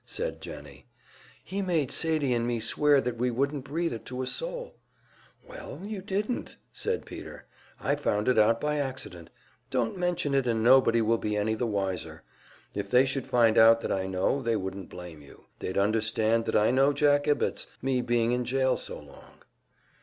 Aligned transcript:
said 0.07 0.41
Jennie, 0.41 0.87
"He 1.43 1.61
made 1.61 1.91
Sadie 1.91 2.33
and 2.33 2.47
me 2.47 2.59
swear 2.59 3.01
that 3.01 3.17
we 3.17 3.29
wouldn't 3.29 3.63
breathe 3.65 3.93
it 3.93 4.03
to 4.05 4.23
a 4.23 4.25
soul." 4.25 4.73
"Well, 5.47 5.81
you 5.83 6.01
didn't 6.01 6.45
tell," 6.45 6.55
said 6.73 7.05
Peter. 7.05 7.45
"I 7.79 7.95
found 7.95 8.27
it 8.27 8.39
out 8.39 8.59
by 8.59 8.77
accident. 8.77 9.29
Don't 9.69 9.99
mention 9.99 10.33
it, 10.33 10.47
and 10.47 10.63
nobody 10.63 11.03
will 11.03 11.19
be 11.19 11.37
any 11.37 11.53
the 11.53 11.67
wiser. 11.67 12.23
If 12.73 12.89
they 12.89 13.05
should 13.05 13.27
find 13.27 13.59
out 13.59 13.81
that 13.81 13.91
I 13.91 14.07
know, 14.07 14.41
they 14.41 14.55
wouldn't 14.55 14.89
blame 14.89 15.21
you; 15.21 15.45
they'd 15.59 15.77
understand 15.77 16.45
that 16.45 16.55
I 16.55 16.71
know 16.71 16.93
Jack 16.93 17.27
Ibbetts 17.27 17.67
me 17.79 18.01
being 18.01 18.31
in 18.31 18.43
jail 18.43 18.77
so 18.77 18.97
long." 18.99 19.43